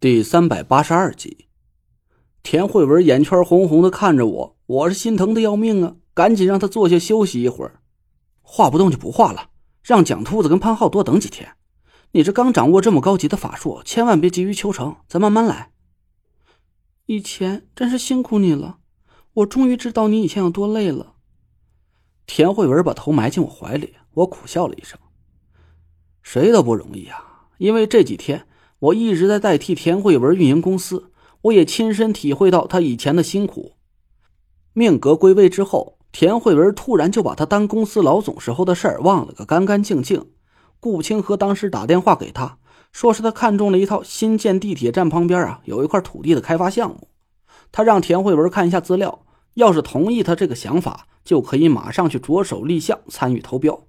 [0.00, 1.48] 第三百八十二集，
[2.42, 5.96] 田慧文眼圈红红的看着我，我是心疼的要命啊！
[6.14, 7.82] 赶紧让他坐下休息一会儿，
[8.40, 9.50] 画不动就不画了，
[9.82, 11.54] 让蒋秃子跟潘浩多等几天。
[12.12, 15.70] 你这刚掌握这么高级的法术，千万别急于求成，咱慢慢来。
[17.04, 18.78] 以前真是辛苦你了，
[19.34, 21.16] 我终于知道你以前有多累了。
[22.24, 24.98] 田慧文把头埋进我怀里，我苦笑了一声，
[26.22, 28.46] 谁都不容易啊，因为这几天。
[28.80, 31.10] 我一直在代替田慧文运营公司，
[31.42, 33.72] 我也亲身体会到他以前的辛苦。
[34.72, 40.26] 命格归位之后，田慧文突然就把他当公司老总时候的事儿忘了个干干净净。
[40.80, 42.58] 顾清河当时打电话给他，
[42.90, 47.08] 说是他看中了一套新建地铁站旁边啊有一块土地的开发项目，
[47.70, 53.84] 他让田慧文看一下资料，要是同意他这个想法，就可以马上去着手立项参与投标。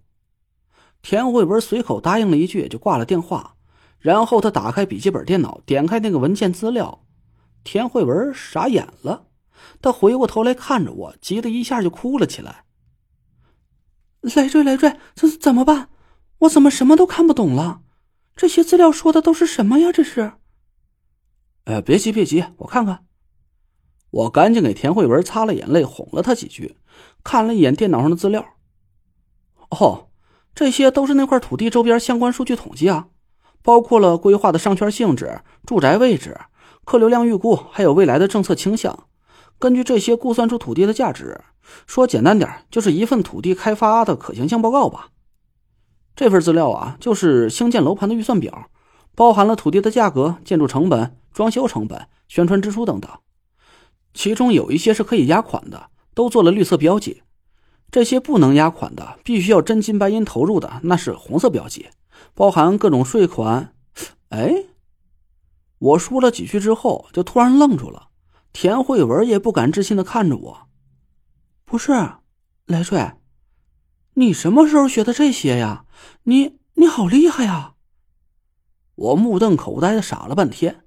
[1.01, 3.55] 田慧文随口答应了一句，就挂了电话。
[4.01, 7.05] 然后他打开笔记本电脑，点开那个文件资料，
[7.63, 9.27] 田慧文傻眼了。
[9.79, 12.65] 他回过头来看着我，急得一下就哭了起来。
[14.21, 15.89] 累赘，累赘，这怎么办？
[16.39, 17.81] 我怎么什么都看不懂了？
[18.35, 19.91] 这些资料说的都是什么呀？
[19.91, 20.33] 这是？
[21.65, 23.05] 呃，别急，别急，我看看。
[24.09, 26.75] 我赶紧给田慧文擦了眼泪，哄了他几句，
[27.23, 28.43] 看了一眼电脑上的资料。
[29.69, 30.09] 哦，
[30.55, 33.09] 这些都是那块土地周边相关数据统计啊。
[33.63, 36.39] 包括了规划的商圈性质、住宅位置、
[36.85, 39.07] 客流量预估，还有未来的政策倾向。
[39.59, 41.41] 根据这些估算出土地的价值。
[41.85, 45.09] 说简单点，就是一份土地开发的可行性报告吧。
[46.15, 48.65] 这份资料啊，就是兴建楼盘的预算表，
[49.15, 53.09] 包含了土地的价格、建筑成本、装修成本、宣传支出等等。
[54.13, 57.21] 其中有一些是可以压款的，都做了绿色标记；
[57.89, 61.87] 这些不能压款的，必须要真金白银投入的，那是红色标记。
[62.33, 63.73] 包含各种税款，
[64.29, 64.65] 哎，
[65.77, 68.09] 我说了几句之后，就突然愣住了。
[68.53, 70.67] 田慧文也不敢置信的看着我，
[71.63, 71.91] 不是，
[72.65, 73.19] 来帅，
[74.15, 75.85] 你什么时候学的这些呀？
[76.23, 77.75] 你你好厉害呀！
[78.95, 80.83] 我目瞪口呆的傻了半天，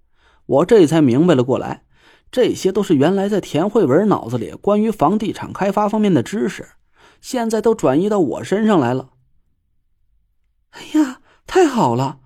[0.46, 1.84] 我这才明白了过来，
[2.30, 6.68] 这些都是原来在田慧文脑子里关于房地产开发方面的知识，
[7.20, 9.10] 现在都转移到我身上来了。
[10.70, 11.13] 哎呀！
[11.54, 12.18] 太好了，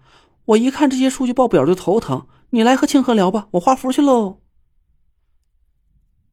[0.46, 2.26] 我一看这些数据报表就头疼。
[2.48, 4.40] 你来和庆和聊吧，我画符去喽。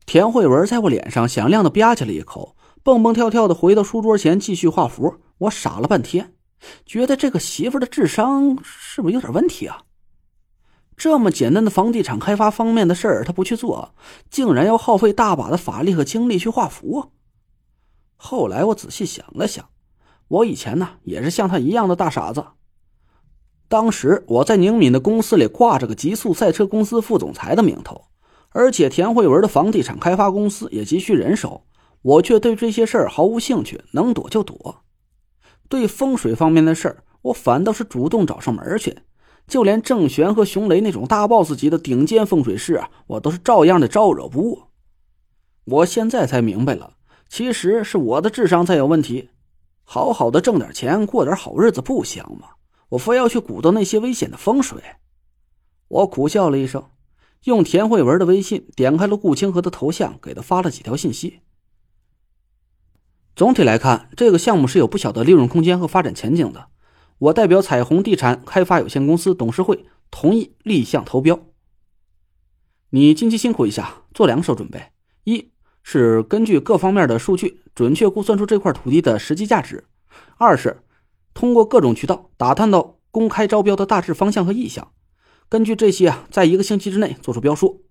[0.06, 5.18] 田慧文在我脸上响亮的吧唧了一口，蹦蹦跳跳的回到书桌前继续画符。
[5.40, 6.36] 我傻了半天，
[6.86, 9.82] 觉得这个媳妇的智商是不是有点问题啊？
[10.96, 13.94] 这么简单的房地产开发方面的事儿，他不去做，
[14.30, 17.12] 竟然要耗费大把的法力和精力去画符。
[18.16, 19.68] 后来我仔细想了想，
[20.30, 22.46] 我以前呢也是像他一样的大傻子。
[23.68, 28.06] 当时我在宁敏的公司里挂着个极速赛车公司副总裁的名头，
[28.50, 31.64] 而且田慧文的房地产开发公司也急需人手，
[32.02, 34.84] 我却对这些事儿毫无兴趣，能躲就躲。
[35.68, 39.00] 对风水方面的事儿，我反倒是主动找上门去，
[39.48, 44.62] 就连郑玄和熊雷那种大 boss 级的顶尖风水师啊，我都是照样的招惹不误。
[45.66, 46.94] 我现在才明白了，
[47.28, 49.30] 其实是我的智商才有问题，
[49.84, 52.50] 好好的挣点钱，过点好日子不香吗？
[52.90, 54.82] 我非要去鼓捣那些危险的风水，
[55.88, 56.90] 我苦笑了一声，
[57.46, 61.42] 用田慧文的微信点开了顾清河的头像，给他发了几条信息。
[63.36, 66.68] 总体来看，这个项目是有不小的利润空间和发展前景的。
[67.18, 71.40] 我代表彩虹地产开发有限公司董事会同意立项投标。
[72.92, 74.92] 你近期辛苦一下，做两手准备：
[75.24, 79.84] 一是根据各方面的数据，准确估算出这块土地的实际价值；
[80.38, 80.82] 二是。
[81.36, 84.94] 通过各种渠道打探到公开招标的大致方向和意向，
[85.50, 87.84] 根据这些啊，在一个星期之内做出标书，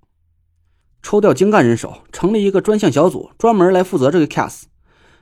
[1.02, 4.62] 抽调精干人手，成立一个专项小组，专门来负责这个 case。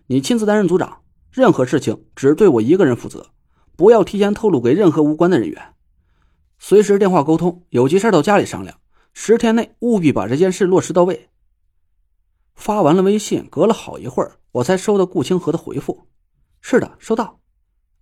[0.06, 1.02] 你亲自担任组长，
[1.32, 3.32] 任何事情只对我一个人负责，
[3.76, 5.74] 不要提前透露给任何无关的人员，
[6.60, 8.78] 随时电话沟通，有急事到家里商量。
[9.12, 11.28] 十天内务必把这件事落实到位。
[12.54, 16.06] 发完了微信，隔了好一会儿，我才收到顾清河的回复
[16.62, 17.40] ：“是的，收到。”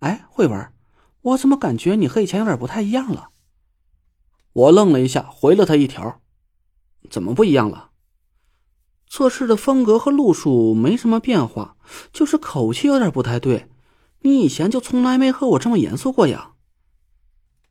[0.01, 0.73] 哎，慧文，
[1.21, 3.29] 我怎么感觉你和以前有点不太一样了？
[4.53, 6.21] 我愣了一下，回了他一条
[7.09, 7.91] ：“怎么不一样了？
[9.05, 11.77] 做事的风格和路数没什么变化，
[12.11, 13.69] 就是口气有点不太对。
[14.21, 16.53] 你以前就从来没和我这么严肃过呀。”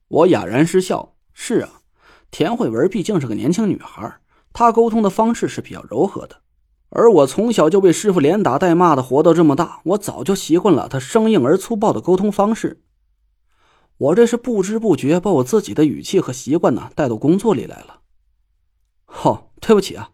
[0.07, 1.83] 我哑然失笑：“是啊，
[2.31, 4.21] 田慧文毕竟是个年轻女孩，
[4.53, 6.43] 她沟通的方式是比较柔和的。”
[6.91, 12.83] 而我从小就被师傅连打带骂的活到这么大，我早就习惯了他生硬而粗暴的沟通方式。
[13.97, 18.01] 我这是不知不觉把我自己的语气和习惯呢带到工作里来了。
[19.07, 20.11] 哦，对不起啊，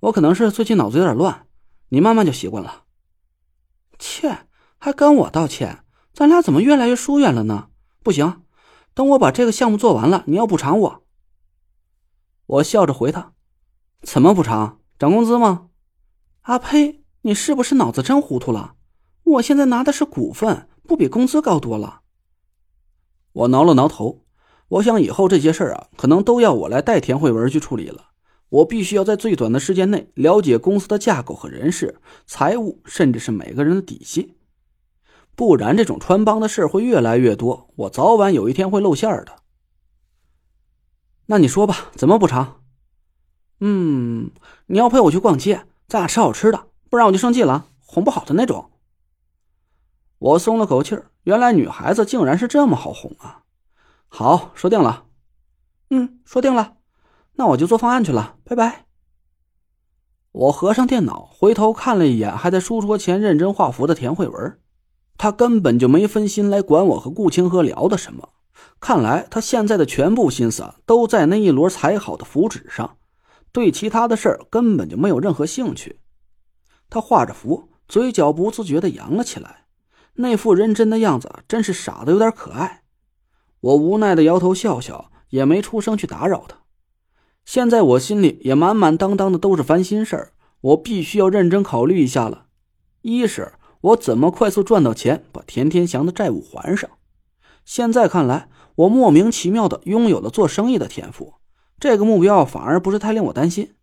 [0.00, 1.46] 我可能是最近脑子有点乱，
[1.90, 2.84] 你慢慢就习惯了。
[3.98, 4.46] 切，
[4.78, 5.84] 还跟我道歉？
[6.12, 7.68] 咱俩怎么越来越疏远了呢？
[8.02, 8.42] 不行，
[8.94, 11.04] 等我把这个项目做完了，你要补偿我。
[12.46, 13.34] 我笑着回他
[14.02, 14.80] ：“怎么补偿？
[14.98, 15.67] 涨工资吗？”
[16.48, 17.04] 阿呸！
[17.20, 18.74] 你是不是脑子真糊涂了？
[19.22, 22.00] 我现在拿的是股份，不比工资高多了？
[23.32, 24.24] 我挠了挠头，
[24.68, 28.12] 我想以后这些事儿啊，可能都要我来代田慧文去处理了。
[28.48, 34.38] 我必须要在最短的时间内了解公司的架构和人事、财务，甚至是每个人的底细，
[35.34, 39.42] 不然这种穿帮的事会越来越多，我早晚有一天会露馅的。
[41.26, 42.62] 那你说吧，怎么补偿？
[43.60, 44.30] 嗯，
[44.68, 48.70] 你要陪我去逛街，咱俩吃好吃的，不然我就生气了，哄不好的那种。
[50.18, 53.44] 我松了口气，原来女孩子竟然是这么好哄啊！
[54.06, 55.06] 好，说定了。
[55.88, 56.74] 嗯，说定了。
[57.36, 58.84] 那我就做方案去了，拜拜。
[60.32, 64.60] 我合上电脑，回头看了一眼还在书桌前认真画符的田慧文，
[65.16, 68.28] 他根本就没分心来管我和顾清河聊的什么。
[68.78, 72.97] 看来他现在的全部心思都在那一摞裁好的符纸上，
[73.58, 75.98] 对其他的事儿根本就没有任何兴趣。
[76.88, 79.64] 他画着符，嘴角不自觉的扬了起来，
[80.14, 82.84] 那副认真的样子真是傻的有点可爱。
[83.58, 86.58] 我无奈的摇头笑笑，也没出声去打扰他。
[87.44, 92.46] 现在我心里也满满当当的都是烦心事儿，我必须要认真考虑一下了。
[93.02, 96.88] 一是我怎么快速赚到钱，把田天祥的债务还上。
[97.64, 101.34] 现在看来，我莫名其妙的拥有了做生意的天赋，
[101.80, 103.74] 这个目标反而不是太令我担心。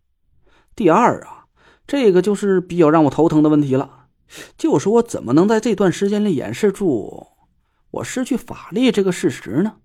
[0.74, 1.46] 第二啊，
[1.86, 4.08] 这个就是比较让我头疼的问题了，
[4.58, 7.28] 就是我怎么能在这段时间里掩饰住
[7.92, 9.76] 我失去法力这个事实呢？